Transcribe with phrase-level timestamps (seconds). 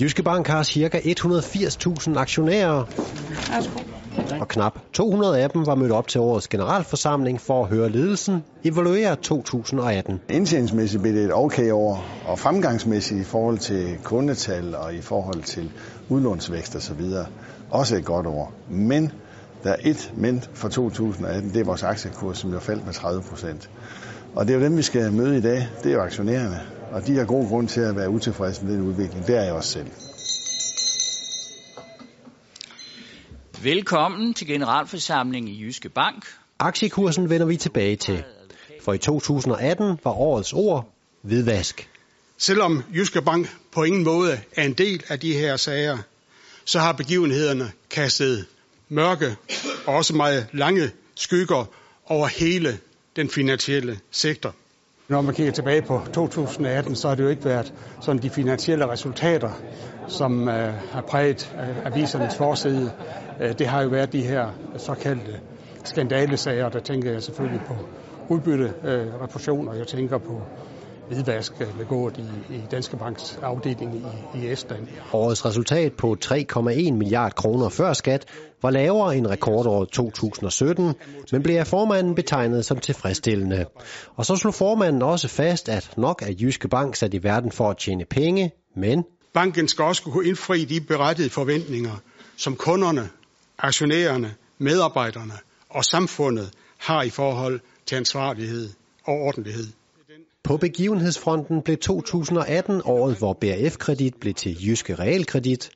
[0.00, 0.98] Jyske Bank har ca.
[0.98, 2.84] 180.000 aktionærer,
[4.40, 8.44] og knap 200 af dem var mødt op til årets generalforsamling for at høre ledelsen
[8.64, 10.20] evaluere 2018.
[10.28, 15.42] Indtjeningsmæssigt blev det et okay år, og fremgangsmæssigt i forhold til kundetal og i forhold
[15.42, 15.70] til
[16.08, 17.00] udlånsvækst osv.
[17.70, 18.52] også et godt år.
[18.68, 19.12] Men
[19.64, 23.22] der er et men for 2018, det er vores aktiekurs, som jo faldt med 30
[23.22, 23.70] procent.
[24.34, 25.68] Og det er jo dem, vi skal møde i dag.
[25.82, 26.60] Det er jo aktionærerne.
[26.94, 29.26] Og de har god grund til at være utilfredse med den udvikling.
[29.26, 29.86] Det er jeg også selv.
[33.62, 36.26] Velkommen til generalforsamlingen i Jyske Bank.
[36.58, 38.24] Aktiekursen vender vi tilbage til.
[38.82, 41.88] For i 2018 var årets ord hvidvask.
[42.38, 45.98] Selvom Jyske Bank på ingen måde er en del af de her sager,
[46.64, 48.46] så har begivenhederne kastet
[48.88, 49.36] mørke
[49.86, 51.64] og også meget lange skygger
[52.06, 52.78] over hele
[53.16, 54.54] den finansielle sektor.
[55.08, 58.88] Når man kigger tilbage på 2018, så har det jo ikke været sådan de finansielle
[58.88, 59.50] resultater,
[60.08, 62.92] som øh, har præget øh, avisernes forside.
[63.40, 65.40] Øh, det har jo været de her såkaldte
[65.84, 67.74] skandalesager, der tænker jeg selvfølgelig på
[68.28, 69.06] udbytte, øh,
[69.78, 70.42] jeg tænker på
[71.08, 73.94] hvidvask begået i, i Danske Banks afdeling
[74.34, 74.88] i, i Estland.
[75.12, 78.24] Årets resultat på 3,1 milliard kroner før skat
[78.62, 80.94] var lavere end rekordåret 2017,
[81.32, 83.66] men blev af formanden betegnet som tilfredsstillende.
[84.16, 87.70] Og så slog formanden også fast, at nok er Jyske Bank sat i verden for
[87.70, 89.04] at tjene penge, men...
[89.32, 91.96] Banken skal også kunne indfri de berettigede forventninger,
[92.36, 93.08] som kunderne,
[93.58, 95.34] aktionærerne, medarbejderne
[95.70, 98.68] og samfundet har i forhold til ansvarlighed
[99.04, 99.66] og ordentlighed.
[100.44, 105.70] På begivenhedsfronten blev 2018 året, hvor BRF-kredit blev til Jyske Realkredit,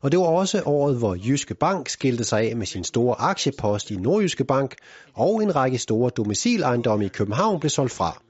[0.00, 3.90] og det var også året, hvor Jyske Bank skilte sig af med sin store aktiepost
[3.90, 4.74] i Nordjyske Bank,
[5.14, 8.22] og en række store domicilejendomme i København blev solgt fra.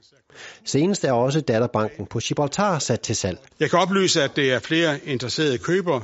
[0.65, 3.39] Senest er også datterbanken på Gibraltar sat til salg.
[3.59, 6.01] Jeg kan oplyse, at det er flere interesserede købere,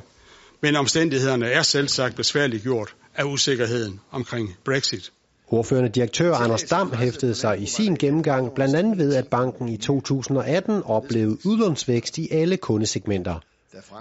[0.61, 5.11] men omstændighederne er selvsagt besværligt gjort af usikkerheden omkring Brexit.
[5.51, 9.77] Ordførende direktør Anders Dam hæftede sig i sin gennemgang blandt andet ved, at banken i
[9.77, 13.39] 2018 oplevede udlånsvækst i alle kundesegmenter.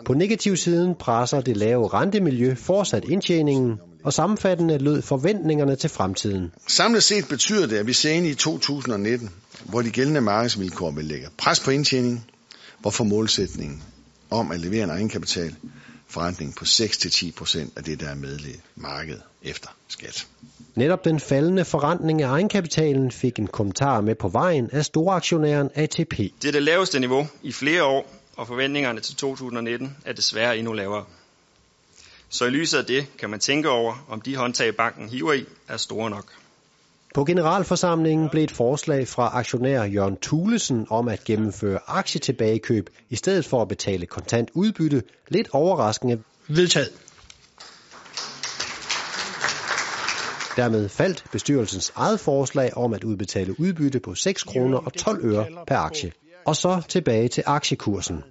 [0.04, 6.52] På negativsiden presser det lave rentemiljø fortsat indtjeningen, og sammenfattende lød forventningerne til fremtiden.
[6.66, 9.30] Samlet set betyder det, at vi ser ind i 2019,
[9.64, 12.24] hvor de gældende markedsvilkår vil lægge pres på indtjeningen,
[12.80, 13.82] hvorfor målsætningen
[14.30, 15.54] om at levere en egenkapital
[16.08, 20.26] forrentning på 6-10 procent af det, der er medlevet marked efter skat.
[20.74, 26.18] Netop den faldende forrentning af egenkapitalen fik en kommentar med på vejen af storaktionæren ATP.
[26.18, 30.72] Det er det laveste niveau i flere år, og forventningerne til 2019 er desværre endnu
[30.72, 31.04] lavere.
[32.28, 35.44] Så i lyset af det kan man tænke over, om de håndtag banken hiver i
[35.68, 36.24] er store nok.
[37.14, 43.44] På generalforsamlingen blev et forslag fra aktionær Jørgen Thulesen om at gennemføre aktietilbagekøb i stedet
[43.44, 46.90] for at betale kontant udbytte lidt overraskende vedtaget.
[50.56, 55.46] Dermed faldt bestyrelsens eget forslag om at udbetale udbytte på 6 kroner og 12 øre
[55.66, 56.12] per aktie.
[56.44, 58.24] Og så tilbage til aktiekursen.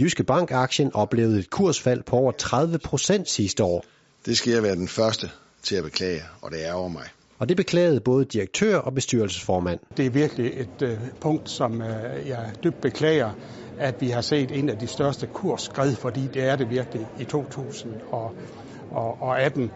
[0.00, 3.84] Jyske Bank-aktien oplevede et kursfald på over 30 procent sidste år.
[4.26, 5.30] Det skal jeg være den første
[5.62, 7.04] til at beklage, og det er over mig.
[7.38, 9.80] Og det beklagede både direktør og bestyrelsesformand.
[9.96, 13.30] Det er virkelig et øh, punkt, som øh, jeg dybt beklager,
[13.78, 17.24] at vi har set en af de største kursskred, fordi det er det virkelig i
[17.24, 19.70] 2018.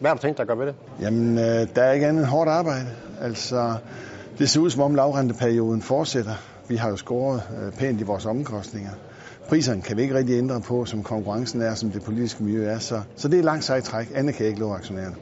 [0.00, 0.74] Hvad har du tænkt dig at gøre ved det?
[1.00, 2.86] Jamen, øh, der er ikke andet end hårdt arbejde.
[3.20, 3.74] Altså,
[4.38, 6.34] det ser ud som om lavrenteperioden fortsætter.
[6.68, 8.90] Vi har jo scoret øh, pænt i vores omkostninger.
[9.48, 12.78] Priserne kan vi ikke rigtig ændre på, som konkurrencen er, som det politiske miljø er.
[12.78, 14.10] Så, så det er langt sejt træk.
[14.14, 15.16] Andet kan jeg ikke love aktionærerne.